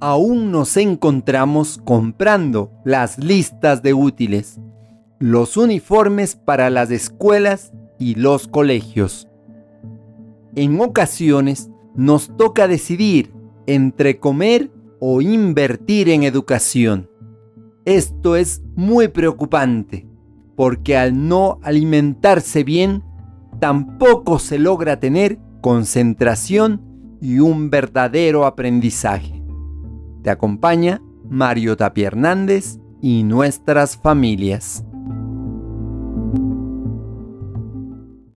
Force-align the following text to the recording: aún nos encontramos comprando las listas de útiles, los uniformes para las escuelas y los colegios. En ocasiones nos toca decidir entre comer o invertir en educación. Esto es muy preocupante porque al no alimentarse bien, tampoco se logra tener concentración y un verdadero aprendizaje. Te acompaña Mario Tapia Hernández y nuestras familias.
aún 0.00 0.50
nos 0.50 0.76
encontramos 0.76 1.78
comprando 1.84 2.70
las 2.84 3.18
listas 3.18 3.82
de 3.82 3.94
útiles, 3.94 4.60
los 5.18 5.56
uniformes 5.56 6.36
para 6.36 6.70
las 6.70 6.90
escuelas 6.90 7.72
y 7.98 8.14
los 8.14 8.48
colegios. 8.48 9.28
En 10.54 10.80
ocasiones 10.80 11.70
nos 11.94 12.36
toca 12.36 12.68
decidir 12.68 13.32
entre 13.66 14.18
comer 14.18 14.70
o 15.00 15.20
invertir 15.22 16.08
en 16.08 16.22
educación. 16.22 17.10
Esto 17.84 18.36
es 18.36 18.62
muy 18.74 19.08
preocupante 19.08 20.06
porque 20.56 20.96
al 20.96 21.28
no 21.28 21.60
alimentarse 21.62 22.64
bien, 22.64 23.04
tampoco 23.60 24.38
se 24.38 24.58
logra 24.58 24.98
tener 24.98 25.38
concentración 25.60 26.82
y 27.20 27.38
un 27.38 27.70
verdadero 27.70 28.46
aprendizaje. 28.46 29.35
Te 30.26 30.32
acompaña 30.32 31.00
Mario 31.30 31.76
Tapia 31.76 32.08
Hernández 32.08 32.80
y 33.00 33.22
nuestras 33.22 33.96
familias. 33.96 34.84